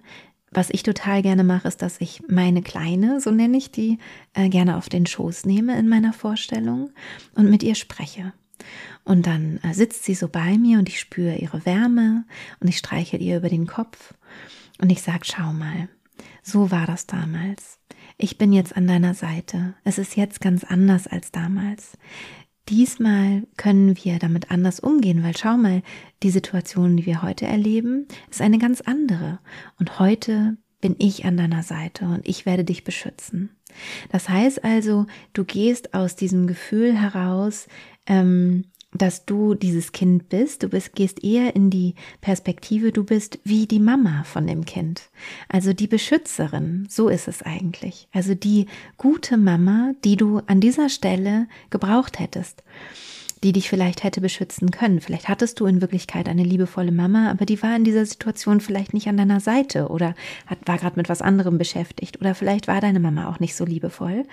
was 0.50 0.70
ich 0.70 0.82
total 0.82 1.22
gerne 1.22 1.42
mache, 1.42 1.66
ist, 1.66 1.82
dass 1.82 2.00
ich 2.00 2.22
meine 2.28 2.62
Kleine, 2.62 3.20
so 3.20 3.30
nenne 3.30 3.56
ich 3.56 3.72
die, 3.72 3.98
äh, 4.34 4.48
gerne 4.48 4.76
auf 4.76 4.88
den 4.88 5.06
Schoß 5.06 5.46
nehme 5.46 5.76
in 5.78 5.88
meiner 5.88 6.12
Vorstellung 6.12 6.90
und 7.34 7.50
mit 7.50 7.62
ihr 7.62 7.74
spreche. 7.74 8.32
Und 9.04 9.26
dann 9.26 9.58
äh, 9.62 9.74
sitzt 9.74 10.04
sie 10.04 10.14
so 10.14 10.28
bei 10.28 10.56
mir 10.56 10.78
und 10.78 10.88
ich 10.88 11.00
spüre 11.00 11.36
ihre 11.36 11.66
Wärme 11.66 12.24
und 12.60 12.68
ich 12.68 12.78
streiche 12.78 13.16
ihr 13.16 13.38
über 13.38 13.48
den 13.48 13.66
Kopf 13.66 14.14
und 14.80 14.90
ich 14.90 15.02
sage, 15.02 15.24
schau 15.24 15.52
mal, 15.52 15.88
so 16.42 16.70
war 16.70 16.86
das 16.86 17.06
damals. 17.06 17.78
Ich 18.16 18.38
bin 18.38 18.52
jetzt 18.52 18.76
an 18.76 18.86
deiner 18.86 19.14
Seite. 19.14 19.74
Es 19.82 19.98
ist 19.98 20.16
jetzt 20.16 20.40
ganz 20.40 20.62
anders 20.62 21.06
als 21.06 21.32
damals. 21.32 21.98
Diesmal 22.68 23.46
können 23.56 23.96
wir 24.02 24.18
damit 24.18 24.50
anders 24.50 24.80
umgehen, 24.80 25.22
weil 25.22 25.36
schau 25.36 25.56
mal, 25.56 25.82
die 26.22 26.30
Situation, 26.30 26.96
die 26.96 27.04
wir 27.04 27.22
heute 27.22 27.46
erleben, 27.46 28.06
ist 28.30 28.40
eine 28.40 28.58
ganz 28.58 28.80
andere. 28.80 29.38
Und 29.78 29.98
heute 29.98 30.56
bin 30.80 30.96
ich 30.98 31.24
an 31.24 31.36
deiner 31.36 31.62
Seite 31.62 32.06
und 32.06 32.26
ich 32.26 32.46
werde 32.46 32.64
dich 32.64 32.84
beschützen. 32.84 33.50
Das 34.10 34.28
heißt 34.28 34.64
also, 34.64 35.06
du 35.32 35.44
gehst 35.44 35.94
aus 35.94 36.16
diesem 36.16 36.46
Gefühl 36.46 36.94
heraus, 36.98 37.68
ähm, 38.06 38.66
dass 38.94 39.26
du 39.26 39.54
dieses 39.54 39.92
Kind 39.92 40.28
bist. 40.28 40.62
Du 40.62 40.68
bist, 40.68 40.94
gehst 40.94 41.22
eher 41.22 41.54
in 41.54 41.68
die 41.68 41.94
Perspektive, 42.20 42.92
du 42.92 43.04
bist 43.04 43.38
wie 43.44 43.66
die 43.66 43.80
Mama 43.80 44.24
von 44.24 44.46
dem 44.46 44.64
Kind. 44.64 45.10
Also 45.48 45.72
die 45.72 45.88
Beschützerin. 45.88 46.86
So 46.88 47.08
ist 47.08 47.28
es 47.28 47.42
eigentlich. 47.42 48.08
Also 48.12 48.34
die 48.34 48.66
gute 48.96 49.36
Mama, 49.36 49.92
die 50.04 50.16
du 50.16 50.40
an 50.46 50.60
dieser 50.60 50.88
Stelle 50.88 51.48
gebraucht 51.70 52.18
hättest 52.18 52.62
die 53.44 53.52
dich 53.52 53.68
vielleicht 53.68 54.02
hätte 54.02 54.22
beschützen 54.22 54.70
können. 54.70 55.02
Vielleicht 55.02 55.28
hattest 55.28 55.60
du 55.60 55.66
in 55.66 55.82
Wirklichkeit 55.82 56.30
eine 56.30 56.42
liebevolle 56.42 56.92
Mama, 56.92 57.30
aber 57.30 57.44
die 57.44 57.62
war 57.62 57.76
in 57.76 57.84
dieser 57.84 58.06
Situation 58.06 58.60
vielleicht 58.60 58.94
nicht 58.94 59.06
an 59.06 59.18
deiner 59.18 59.38
Seite 59.38 59.88
oder 59.88 60.14
hat, 60.46 60.58
war 60.64 60.78
gerade 60.78 60.96
mit 60.96 61.10
was 61.10 61.20
anderem 61.20 61.58
beschäftigt 61.58 62.18
oder 62.20 62.34
vielleicht 62.34 62.68
war 62.68 62.80
deine 62.80 63.00
Mama 63.00 63.28
auch 63.28 63.40
nicht 63.40 63.54
so 63.54 63.66
liebevoll. 63.66 64.24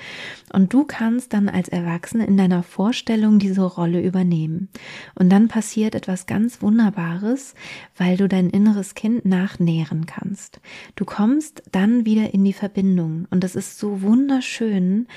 Und 0.53 0.74
du 0.74 0.86
kannst 0.86 1.34
dann 1.34 1.50
als 1.50 1.68
Erwachsene 1.68 2.25
in 2.25 2.38
deiner 2.38 2.63
Vorstellung 2.63 3.38
diese 3.38 3.63
Rolle 3.63 4.01
übernehmen. 4.01 4.70
Und 5.15 5.30
dann 5.30 5.50
passiert 5.50 5.94
etwas 5.94 6.25
ganz 6.25 6.62
Wunderbares, 6.62 7.53
weil 7.98 8.15
du 8.15 8.30
dein 8.30 8.50
inneres 8.50 8.96
Kind 8.96 9.25
nachnähren 9.25 10.06
kannst. 10.06 10.62
Du 10.96 11.03
kommst 11.03 11.63
dann 11.74 12.06
wieder 12.06 12.34
in 12.34 12.46
die 12.46 12.53
Verbindung 12.53 13.27
und 13.30 13.44
es 13.44 13.58
ist 13.58 13.77
so 13.77 14.01
wunderschön, 14.01 15.08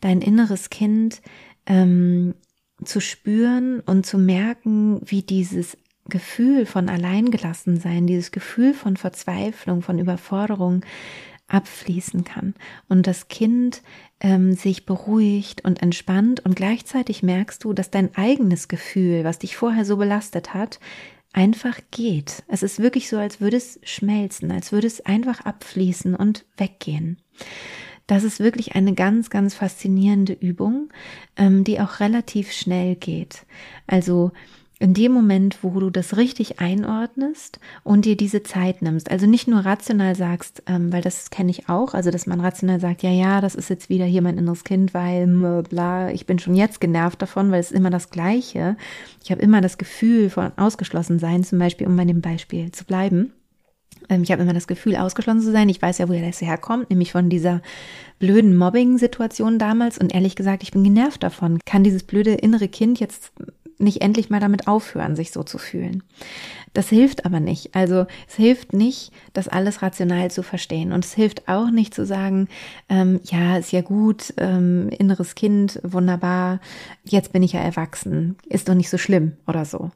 dein 0.00 0.22
inneres 0.22 0.70
Kind 0.70 1.22
ähm, 1.66 2.34
zu 2.84 3.00
spüren 3.00 3.80
und 3.80 4.06
zu 4.06 4.18
merken, 4.18 5.00
wie 5.04 5.22
dieses 5.22 5.76
Gefühl 6.08 6.66
von 6.66 6.88
Alleingelassensein, 6.88 8.06
dieses 8.06 8.30
Gefühl 8.30 8.74
von 8.74 8.96
Verzweiflung, 8.96 9.82
von 9.82 9.98
Überforderung 9.98 10.84
abfließen 11.46 12.24
kann 12.24 12.54
und 12.88 13.06
das 13.06 13.28
Kind 13.28 13.82
ähm, 14.20 14.54
sich 14.54 14.86
beruhigt 14.86 15.64
und 15.64 15.82
entspannt 15.82 16.40
und 16.44 16.56
gleichzeitig 16.56 17.22
merkst 17.22 17.62
du, 17.64 17.72
dass 17.74 17.90
dein 17.90 18.14
eigenes 18.16 18.68
Gefühl, 18.68 19.24
was 19.24 19.38
dich 19.38 19.56
vorher 19.56 19.84
so 19.84 19.96
belastet 19.96 20.54
hat, 20.54 20.80
einfach 21.34 21.78
geht. 21.90 22.44
Es 22.48 22.62
ist 22.62 22.80
wirklich 22.80 23.08
so, 23.08 23.18
als 23.18 23.40
würde 23.40 23.58
es 23.58 23.78
schmelzen, 23.82 24.50
als 24.52 24.72
würde 24.72 24.86
es 24.86 25.04
einfach 25.04 25.44
abfließen 25.44 26.14
und 26.14 26.46
weggehen. 26.56 27.18
Das 28.06 28.22
ist 28.24 28.40
wirklich 28.40 28.74
eine 28.74 28.94
ganz, 28.94 29.30
ganz 29.30 29.54
faszinierende 29.54 30.34
Übung, 30.34 30.90
ähm, 31.36 31.64
die 31.64 31.80
auch 31.80 32.00
relativ 32.00 32.52
schnell 32.52 32.96
geht. 32.96 33.46
Also 33.86 34.32
in 34.80 34.92
dem 34.92 35.12
Moment, 35.12 35.58
wo 35.62 35.78
du 35.80 35.88
das 35.88 36.16
richtig 36.16 36.60
einordnest 36.60 37.60
und 37.84 38.04
dir 38.04 38.16
diese 38.16 38.42
Zeit 38.42 38.82
nimmst, 38.82 39.10
also 39.10 39.26
nicht 39.26 39.48
nur 39.48 39.60
rational 39.60 40.14
sagst, 40.16 40.62
ähm, 40.66 40.92
weil 40.92 41.00
das 41.00 41.30
kenne 41.30 41.50
ich 41.50 41.68
auch, 41.68 41.94
also 41.94 42.10
dass 42.10 42.26
man 42.26 42.40
rational 42.40 42.80
sagt, 42.80 43.02
ja, 43.02 43.10
ja, 43.10 43.40
das 43.40 43.54
ist 43.54 43.70
jetzt 43.70 43.88
wieder 43.88 44.04
hier 44.04 44.20
mein 44.20 44.36
inneres 44.36 44.64
Kind, 44.64 44.92
weil 44.92 45.62
bla, 45.62 46.10
ich 46.10 46.26
bin 46.26 46.38
schon 46.38 46.54
jetzt 46.54 46.80
genervt 46.80 47.22
davon, 47.22 47.50
weil 47.50 47.60
es 47.60 47.70
ist 47.70 47.78
immer 47.78 47.90
das 47.90 48.10
Gleiche. 48.10 48.76
Ich 49.22 49.30
habe 49.30 49.40
immer 49.40 49.60
das 49.60 49.78
Gefühl 49.78 50.28
von 50.28 50.52
ausgeschlossen 50.56 51.18
sein, 51.18 51.44
zum 51.44 51.58
Beispiel, 51.58 51.86
um 51.86 51.96
bei 51.96 52.04
dem 52.04 52.20
Beispiel 52.20 52.72
zu 52.72 52.84
bleiben. 52.84 53.32
Ähm, 54.08 54.22
ich 54.22 54.32
habe 54.32 54.42
immer 54.42 54.52
das 54.52 54.66
Gefühl, 54.66 54.96
ausgeschlossen 54.96 55.40
zu 55.40 55.52
sein. 55.52 55.68
Ich 55.68 55.80
weiß 55.80 55.98
ja, 55.98 56.08
woher 56.08 56.26
das 56.26 56.40
herkommt, 56.40 56.90
nämlich 56.90 57.12
von 57.12 57.30
dieser 57.30 57.62
blöden 58.18 58.56
Mobbing-Situation 58.56 59.58
damals. 59.58 59.98
Und 59.98 60.14
ehrlich 60.14 60.36
gesagt, 60.36 60.62
ich 60.62 60.72
bin 60.72 60.84
genervt 60.84 61.22
davon. 61.22 61.58
Kann 61.66 61.84
dieses 61.84 62.02
blöde 62.02 62.34
innere 62.34 62.68
Kind 62.68 63.00
jetzt 63.00 63.32
nicht 63.78 64.02
endlich 64.02 64.30
mal 64.30 64.40
damit 64.40 64.68
aufhören, 64.68 65.16
sich 65.16 65.32
so 65.32 65.42
zu 65.42 65.58
fühlen? 65.58 66.02
Das 66.74 66.88
hilft 66.88 67.24
aber 67.24 67.38
nicht. 67.38 67.74
Also 67.74 68.06
es 68.28 68.34
hilft 68.34 68.72
nicht, 68.72 69.12
das 69.32 69.46
alles 69.46 69.80
rational 69.80 70.30
zu 70.30 70.42
verstehen. 70.42 70.92
Und 70.92 71.04
es 71.04 71.14
hilft 71.14 71.48
auch 71.48 71.70
nicht 71.70 71.94
zu 71.94 72.04
sagen, 72.04 72.48
ähm, 72.88 73.20
ja, 73.24 73.56
ist 73.56 73.70
ja 73.70 73.80
gut, 73.80 74.34
ähm, 74.38 74.88
inneres 74.88 75.36
Kind, 75.36 75.80
wunderbar, 75.84 76.60
jetzt 77.04 77.32
bin 77.32 77.44
ich 77.44 77.52
ja 77.52 77.60
erwachsen, 77.60 78.36
ist 78.48 78.68
doch 78.68 78.74
nicht 78.74 78.90
so 78.90 78.98
schlimm 78.98 79.36
oder 79.46 79.64
so. 79.64 79.92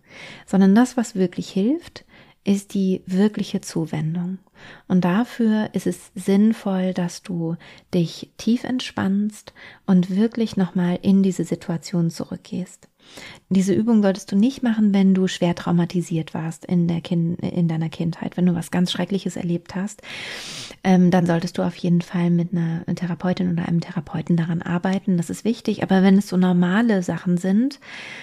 Sondern 0.46 0.76
das, 0.76 0.96
was 0.96 1.16
wirklich 1.16 1.50
hilft, 1.50 2.04
ist 2.44 2.74
die 2.74 3.02
wirkliche 3.06 3.60
Zuwendung. 3.60 4.38
Und 4.86 5.04
dafür 5.04 5.70
ist 5.72 5.86
es 5.86 6.10
sinnvoll, 6.14 6.94
dass 6.94 7.22
du 7.22 7.56
dich 7.94 8.32
tief 8.36 8.64
entspannst 8.64 9.52
und 9.86 10.16
wirklich 10.16 10.56
nochmal 10.56 10.98
in 11.02 11.22
diese 11.22 11.44
Situation 11.44 12.10
zurückgehst. 12.10 12.88
Diese 13.50 13.72
Übung 13.72 14.02
solltest 14.02 14.30
du 14.30 14.36
nicht 14.36 14.62
machen, 14.62 14.92
wenn 14.92 15.14
du 15.14 15.26
schwer 15.26 15.54
traumatisiert 15.54 16.34
warst 16.34 16.64
in, 16.66 16.86
der 16.86 17.00
kind, 17.00 17.40
in 17.40 17.66
deiner 17.66 17.88
Kindheit, 17.88 18.36
wenn 18.36 18.46
du 18.46 18.54
was 18.54 18.70
ganz 18.70 18.92
Schreckliches 18.92 19.36
erlebt 19.36 19.74
hast. 19.74 20.02
Ähm, 20.84 21.10
dann 21.10 21.26
solltest 21.26 21.58
du 21.58 21.62
auf 21.62 21.76
jeden 21.76 22.02
Fall 22.02 22.30
mit 22.30 22.52
einer 22.52 22.84
Therapeutin 22.94 23.50
oder 23.50 23.66
einem 23.66 23.80
Therapeuten 23.80 24.36
daran 24.36 24.62
arbeiten. 24.62 25.16
Das 25.16 25.30
ist 25.30 25.44
wichtig. 25.44 25.82
Aber 25.82 26.02
wenn 26.02 26.18
es 26.18 26.28
so 26.28 26.36
normale 26.36 27.02
Sachen 27.02 27.38
sind, 27.38 27.80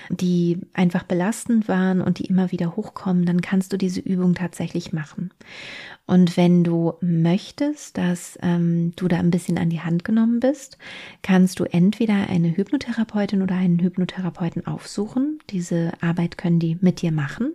die 0.10 0.60
einfach 0.74 1.04
belastend 1.04 1.68
waren 1.68 2.02
und 2.02 2.20
die 2.20 2.26
immer 2.26 2.52
wieder 2.52 2.76
hochkommen, 2.76 3.26
dann 3.26 3.42
kannst 3.42 3.74
du 3.74 3.78
diese 3.78 4.00
Übung 4.00 4.36
tatsächlich 4.36 4.94
machen. 4.94 5.32
Und 6.08 6.38
wenn 6.38 6.64
du 6.64 6.94
möchtest, 7.02 7.98
dass 7.98 8.38
ähm, 8.44 8.94
du 8.96 9.08
da 9.08 9.18
ein 9.18 9.32
bisschen 9.32 9.58
an 9.58 9.72
die 9.72 9.82
Hand 9.82 10.04
genommen 10.04 10.40
bist, 10.40 10.78
kannst 11.24 11.60
du 11.60 11.64
entweder 11.64 12.30
eine 12.30 12.56
Hypnotherapeutin 12.56 13.42
oder 13.42 13.56
einen 13.56 13.80
Hypnotherapeuten 13.80 14.68
aufsuchen. 14.76 15.40
Diese 15.50 15.94
Arbeit 16.02 16.38
können 16.38 16.60
die 16.60 16.78
mit 16.82 17.02
dir 17.02 17.12
machen. 17.12 17.54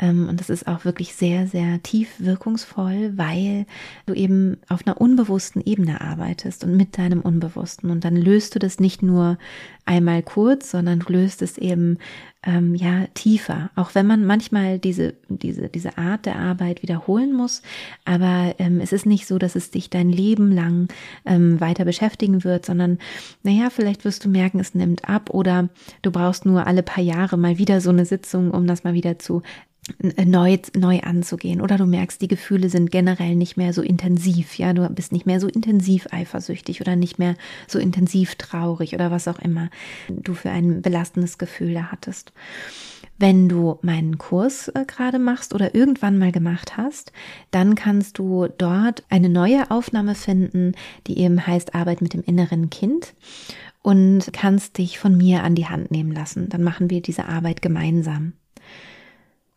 Ähm, 0.00 0.28
und 0.28 0.40
das 0.40 0.50
ist 0.50 0.66
auch 0.66 0.84
wirklich 0.84 1.14
sehr, 1.14 1.46
sehr 1.46 1.82
tief 1.82 2.08
wirkungsvoll, 2.18 3.12
weil 3.16 3.66
du 4.06 4.14
eben 4.14 4.56
auf 4.68 4.86
einer 4.86 5.00
unbewussten 5.00 5.62
Ebene 5.64 6.00
arbeitest 6.00 6.64
und 6.64 6.76
mit 6.76 6.98
deinem 6.98 7.20
Unbewussten. 7.20 7.90
Und 7.90 8.04
dann 8.04 8.16
löst 8.16 8.54
du 8.54 8.58
das 8.58 8.80
nicht 8.80 9.02
nur 9.02 9.38
einmal 9.84 10.22
kurz, 10.22 10.70
sondern 10.70 11.00
du 11.00 11.12
löst 11.12 11.42
es 11.42 11.58
eben 11.58 11.98
ähm, 12.42 12.74
ja 12.74 13.06
tiefer. 13.14 13.70
Auch 13.76 13.94
wenn 13.94 14.06
man 14.06 14.24
manchmal 14.24 14.78
diese 14.78 15.14
diese 15.28 15.68
diese 15.68 15.98
Art 15.98 16.26
der 16.26 16.36
Arbeit 16.36 16.82
wiederholen 16.82 17.32
muss, 17.34 17.62
aber 18.04 18.54
ähm, 18.58 18.80
es 18.80 18.92
ist 18.92 19.04
nicht 19.04 19.26
so, 19.26 19.38
dass 19.38 19.56
es 19.56 19.70
dich 19.70 19.90
dein 19.90 20.08
Leben 20.08 20.52
lang 20.52 20.88
ähm, 21.26 21.60
weiter 21.60 21.84
beschäftigen 21.84 22.44
wird, 22.44 22.64
sondern 22.64 22.98
naja, 23.42 23.68
vielleicht 23.68 24.04
wirst 24.04 24.24
du 24.24 24.28
merken, 24.28 24.60
es 24.60 24.74
nimmt 24.74 25.08
ab 25.08 25.30
oder 25.30 25.68
du 26.02 26.10
brauchst 26.10 26.46
nur 26.46 26.66
alle 26.66 26.82
paar 26.82 27.04
Jahre 27.04 27.36
mal 27.36 27.58
wieder 27.58 27.80
so 27.80 27.90
eine 27.90 28.06
Sitzung, 28.06 28.52
um 28.52 28.66
das 28.66 28.84
mal 28.84 28.94
wieder 28.94 29.18
zu 29.18 29.42
neu, 30.24 30.58
neu 30.76 31.00
anzugehen 31.00 31.60
oder 31.60 31.76
du 31.76 31.86
merkst, 31.86 32.20
die 32.20 32.28
Gefühle 32.28 32.68
sind 32.68 32.90
generell 32.90 33.34
nicht 33.34 33.56
mehr 33.56 33.72
so 33.72 33.82
intensiv, 33.82 34.56
ja, 34.56 34.72
du 34.72 34.88
bist 34.90 35.12
nicht 35.12 35.26
mehr 35.26 35.40
so 35.40 35.48
intensiv 35.48 36.06
eifersüchtig 36.10 36.80
oder 36.80 36.96
nicht 36.96 37.18
mehr 37.18 37.34
so 37.66 37.78
intensiv 37.78 38.36
traurig 38.36 38.94
oder 38.94 39.10
was 39.10 39.28
auch 39.28 39.38
immer 39.38 39.70
du 40.08 40.34
für 40.34 40.50
ein 40.50 40.82
belastendes 40.82 41.38
Gefühl 41.38 41.74
da 41.74 41.90
hattest. 41.90 42.32
Wenn 43.18 43.48
du 43.48 43.78
meinen 43.82 44.16
Kurs 44.16 44.68
äh, 44.68 44.84
gerade 44.86 45.18
machst 45.18 45.54
oder 45.54 45.74
irgendwann 45.74 46.18
mal 46.18 46.32
gemacht 46.32 46.78
hast, 46.78 47.12
dann 47.50 47.74
kannst 47.74 48.18
du 48.18 48.48
dort 48.56 49.04
eine 49.10 49.28
neue 49.28 49.70
Aufnahme 49.70 50.14
finden, 50.14 50.72
die 51.06 51.18
eben 51.18 51.46
heißt 51.46 51.74
Arbeit 51.74 52.00
mit 52.00 52.14
dem 52.14 52.22
inneren 52.22 52.70
Kind 52.70 53.14
und 53.82 54.32
kannst 54.32 54.78
dich 54.78 54.98
von 54.98 55.16
mir 55.16 55.42
an 55.42 55.54
die 55.54 55.66
Hand 55.66 55.90
nehmen 55.90 56.12
lassen. 56.12 56.48
Dann 56.48 56.62
machen 56.62 56.88
wir 56.88 57.02
diese 57.02 57.26
Arbeit 57.26 57.60
gemeinsam. 57.60 58.32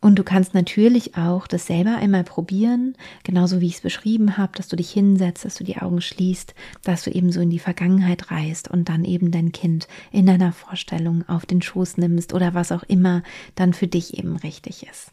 Und 0.04 0.16
du 0.16 0.22
kannst 0.22 0.52
natürlich 0.52 1.16
auch 1.16 1.46
das 1.46 1.66
selber 1.66 1.96
einmal 1.96 2.24
probieren, 2.24 2.94
genauso 3.22 3.62
wie 3.62 3.68
ich 3.68 3.76
es 3.76 3.80
beschrieben 3.80 4.36
habe, 4.36 4.52
dass 4.54 4.68
du 4.68 4.76
dich 4.76 4.90
hinsetzt, 4.90 5.46
dass 5.46 5.54
du 5.54 5.64
die 5.64 5.78
Augen 5.78 6.02
schließt, 6.02 6.54
dass 6.82 7.04
du 7.04 7.10
eben 7.10 7.32
so 7.32 7.40
in 7.40 7.48
die 7.48 7.58
Vergangenheit 7.58 8.30
reist 8.30 8.68
und 8.68 8.90
dann 8.90 9.06
eben 9.06 9.30
dein 9.30 9.50
Kind 9.50 9.88
in 10.12 10.26
deiner 10.26 10.52
Vorstellung 10.52 11.26
auf 11.26 11.46
den 11.46 11.62
Schoß 11.62 11.96
nimmst 11.96 12.34
oder 12.34 12.52
was 12.52 12.70
auch 12.70 12.82
immer 12.82 13.22
dann 13.54 13.72
für 13.72 13.86
dich 13.86 14.18
eben 14.18 14.36
richtig 14.36 14.86
ist. 14.86 15.10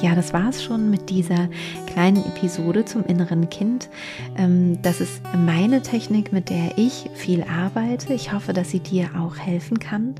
Ja, 0.00 0.14
das 0.14 0.32
war 0.32 0.50
es 0.50 0.62
schon 0.62 0.90
mit 0.90 1.10
dieser 1.10 1.48
kleinen 1.88 2.24
Episode 2.24 2.84
zum 2.84 3.04
inneren 3.04 3.50
Kind. 3.50 3.88
Ähm, 4.36 4.80
das 4.82 5.00
ist 5.00 5.20
meine 5.36 5.82
Technik, 5.82 6.32
mit 6.32 6.50
der 6.50 6.78
ich 6.78 7.10
viel 7.14 7.42
arbeite. 7.42 8.14
Ich 8.14 8.32
hoffe, 8.32 8.52
dass 8.52 8.70
sie 8.70 8.78
dir 8.78 9.10
auch 9.18 9.36
helfen 9.36 9.80
kann. 9.80 10.14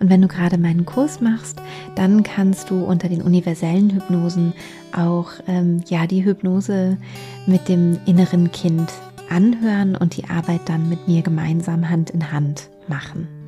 Und 0.00 0.10
wenn 0.10 0.20
du 0.20 0.28
gerade 0.28 0.58
meinen 0.58 0.84
Kurs 0.84 1.22
machst, 1.22 1.62
dann 1.94 2.22
kannst 2.22 2.68
du 2.68 2.84
unter 2.84 3.08
den 3.08 3.22
universellen 3.22 3.90
Hypnosen 3.90 4.52
auch 4.94 5.30
ähm, 5.48 5.82
ja 5.88 6.06
die 6.06 6.24
Hypnose 6.26 6.98
mit 7.46 7.70
dem 7.70 7.98
inneren 8.04 8.52
Kind 8.52 8.92
anhören 9.30 9.96
und 9.96 10.18
die 10.18 10.28
Arbeit 10.28 10.60
dann 10.66 10.90
mit 10.90 11.08
mir 11.08 11.22
gemeinsam 11.22 11.88
Hand 11.88 12.10
in 12.10 12.32
Hand 12.32 12.68
machen. 12.86 13.41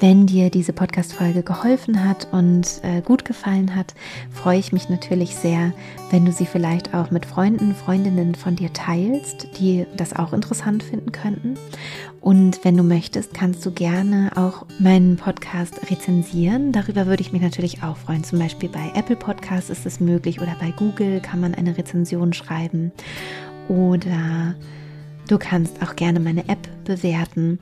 Wenn 0.00 0.26
dir 0.26 0.50
diese 0.50 0.72
Podcast-Folge 0.72 1.42
geholfen 1.42 2.04
hat 2.04 2.28
und 2.32 2.80
äh, 2.82 3.00
gut 3.00 3.24
gefallen 3.24 3.76
hat, 3.76 3.94
freue 4.32 4.58
ich 4.58 4.72
mich 4.72 4.88
natürlich 4.88 5.36
sehr, 5.36 5.72
wenn 6.10 6.24
du 6.24 6.32
sie 6.32 6.46
vielleicht 6.46 6.94
auch 6.94 7.10
mit 7.10 7.24
Freunden, 7.24 7.74
Freundinnen 7.74 8.34
von 8.34 8.56
dir 8.56 8.72
teilst, 8.72 9.48
die 9.58 9.86
das 9.96 10.14
auch 10.14 10.32
interessant 10.32 10.82
finden 10.82 11.12
könnten. 11.12 11.56
Und 12.20 12.64
wenn 12.64 12.76
du 12.76 12.82
möchtest, 12.82 13.34
kannst 13.34 13.64
du 13.64 13.70
gerne 13.70 14.32
auch 14.34 14.66
meinen 14.78 15.16
Podcast 15.16 15.90
rezensieren. 15.90 16.72
Darüber 16.72 17.06
würde 17.06 17.22
ich 17.22 17.32
mich 17.32 17.42
natürlich 17.42 17.82
auch 17.82 17.96
freuen. 17.96 18.24
Zum 18.24 18.38
Beispiel 18.40 18.68
bei 18.68 18.90
Apple 18.94 19.16
Podcasts 19.16 19.70
ist 19.70 19.86
es 19.86 20.00
möglich 20.00 20.40
oder 20.40 20.56
bei 20.60 20.72
Google 20.72 21.20
kann 21.20 21.40
man 21.40 21.54
eine 21.54 21.78
Rezension 21.78 22.32
schreiben. 22.32 22.92
Oder 23.68 24.54
du 25.28 25.38
kannst 25.38 25.82
auch 25.82 25.96
gerne 25.96 26.20
meine 26.20 26.48
App 26.48 26.68
bewerten 26.84 27.58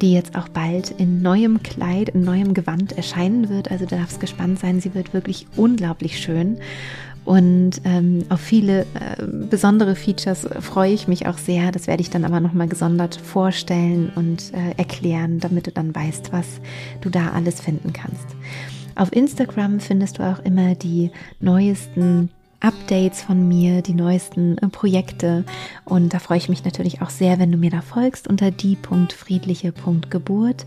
die 0.00 0.12
jetzt 0.12 0.36
auch 0.36 0.48
bald 0.48 0.90
in 0.90 1.22
neuem 1.22 1.62
Kleid, 1.62 2.10
in 2.10 2.22
neuem 2.22 2.54
Gewand 2.54 2.96
erscheinen 2.96 3.48
wird. 3.48 3.70
Also 3.70 3.86
du 3.86 3.96
darfst 3.96 4.20
gespannt 4.20 4.58
sein, 4.58 4.80
sie 4.80 4.94
wird 4.94 5.14
wirklich 5.14 5.46
unglaublich 5.56 6.18
schön. 6.18 6.58
Und 7.24 7.80
ähm, 7.84 8.26
auf 8.28 8.40
viele 8.40 8.82
äh, 8.82 9.24
besondere 9.26 9.94
Features 9.94 10.46
freue 10.60 10.92
ich 10.92 11.08
mich 11.08 11.26
auch 11.26 11.38
sehr. 11.38 11.72
Das 11.72 11.86
werde 11.86 12.02
ich 12.02 12.10
dann 12.10 12.26
aber 12.26 12.40
nochmal 12.40 12.68
gesondert 12.68 13.16
vorstellen 13.16 14.12
und 14.14 14.52
äh, 14.52 14.76
erklären, 14.76 15.40
damit 15.40 15.66
du 15.66 15.72
dann 15.72 15.94
weißt, 15.94 16.32
was 16.32 16.60
du 17.00 17.08
da 17.08 17.30
alles 17.30 17.62
finden 17.62 17.94
kannst. 17.94 18.26
Auf 18.94 19.10
Instagram 19.10 19.80
findest 19.80 20.18
du 20.18 20.22
auch 20.22 20.44
immer 20.44 20.74
die 20.74 21.10
neuesten 21.40 22.28
Updates 22.64 23.22
von 23.22 23.46
mir, 23.46 23.82
die 23.82 23.94
neuesten 23.94 24.58
äh, 24.58 24.66
Projekte. 24.68 25.44
Und 25.84 26.12
da 26.14 26.18
freue 26.18 26.38
ich 26.38 26.48
mich 26.48 26.64
natürlich 26.64 27.02
auch 27.02 27.10
sehr, 27.10 27.38
wenn 27.38 27.52
du 27.52 27.58
mir 27.58 27.70
da 27.70 27.82
folgst 27.82 28.26
unter 28.26 28.50
die.friedliche.geburt. 28.50 30.66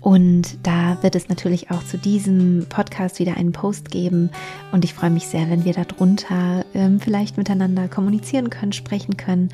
Und 0.00 0.66
da 0.66 1.02
wird 1.02 1.14
es 1.14 1.28
natürlich 1.28 1.70
auch 1.70 1.84
zu 1.84 1.98
diesem 1.98 2.66
Podcast 2.68 3.18
wieder 3.18 3.36
einen 3.36 3.52
Post 3.52 3.90
geben. 3.90 4.30
Und 4.72 4.84
ich 4.84 4.94
freue 4.94 5.10
mich 5.10 5.26
sehr, 5.26 5.50
wenn 5.50 5.64
wir 5.64 5.74
darunter 5.74 6.64
ähm, 6.74 7.00
vielleicht 7.00 7.36
miteinander 7.36 7.86
kommunizieren 7.86 8.50
können, 8.50 8.72
sprechen 8.72 9.18
können. 9.18 9.50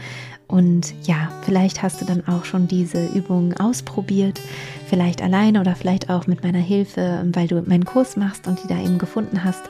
Und 0.49 0.95
ja, 1.03 1.29
vielleicht 1.43 1.83
hast 1.83 2.01
du 2.01 2.05
dann 2.05 2.27
auch 2.29 2.45
schon 2.45 2.69
diese 2.69 3.05
Übungen 3.07 3.55
ausprobiert, 3.55 4.41
vielleicht 4.89 5.21
alleine 5.21 5.61
oder 5.61 5.75
vielleicht 5.75 6.09
auch 6.09 6.29
mit 6.29 6.45
meiner 6.45 6.61
Hilfe, 6.61 7.25
weil 7.33 7.49
du 7.49 7.61
meinen 7.63 7.85
Kurs 7.85 8.17
machst 8.17 8.47
und 8.47 8.63
die 8.63 8.69
da 8.69 8.81
eben 8.81 8.99
gefunden 8.99 9.43
hast. 9.43 9.63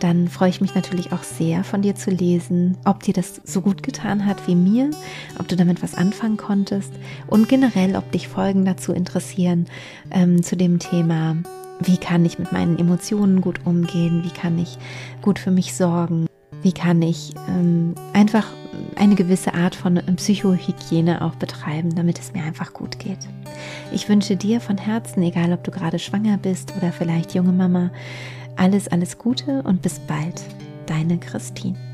Dann 0.00 0.28
freue 0.28 0.50
ich 0.50 0.60
mich 0.60 0.74
natürlich 0.74 1.12
auch 1.12 1.22
sehr 1.22 1.64
von 1.64 1.80
dir 1.80 1.94
zu 1.94 2.10
lesen, 2.10 2.76
ob 2.84 3.02
dir 3.02 3.14
das 3.14 3.40
so 3.44 3.62
gut 3.62 3.82
getan 3.82 4.26
hat 4.26 4.46
wie 4.46 4.54
mir, 4.54 4.90
ob 5.38 5.48
du 5.48 5.56
damit 5.56 5.82
was 5.82 5.94
anfangen 5.94 6.36
konntest 6.36 6.92
und 7.26 7.48
generell, 7.48 7.96
ob 7.96 8.12
dich 8.12 8.28
Folgen 8.28 8.66
dazu 8.66 8.92
interessieren 8.92 9.66
ähm, 10.10 10.42
zu 10.42 10.56
dem 10.56 10.78
Thema. 10.78 11.36
Wie 11.80 11.96
kann 11.96 12.26
ich 12.26 12.38
mit 12.38 12.52
meinen 12.52 12.78
Emotionen 12.78 13.40
gut 13.40 13.60
umgehen? 13.64 14.24
Wie 14.24 14.30
kann 14.30 14.58
ich 14.58 14.76
gut 15.22 15.38
für 15.38 15.52
mich 15.52 15.74
sorgen? 15.74 16.26
Wie 16.62 16.72
kann 16.72 17.00
ich 17.00 17.32
ähm, 17.48 17.94
einfach 18.12 18.46
eine 18.98 19.14
gewisse 19.14 19.54
Art 19.54 19.74
von 19.74 20.00
Psychohygiene 20.16 21.22
auch 21.22 21.34
betreiben, 21.36 21.94
damit 21.94 22.18
es 22.18 22.32
mir 22.32 22.42
einfach 22.42 22.72
gut 22.72 22.98
geht. 22.98 23.18
Ich 23.92 24.08
wünsche 24.08 24.36
dir 24.36 24.60
von 24.60 24.76
Herzen, 24.76 25.22
egal 25.22 25.52
ob 25.52 25.64
du 25.64 25.70
gerade 25.70 25.98
schwanger 25.98 26.36
bist 26.36 26.74
oder 26.76 26.92
vielleicht 26.92 27.34
junge 27.34 27.52
Mama, 27.52 27.90
alles, 28.56 28.88
alles 28.88 29.18
Gute 29.18 29.62
und 29.62 29.82
bis 29.82 29.98
bald. 30.00 30.42
Deine 30.86 31.18
Christine. 31.18 31.87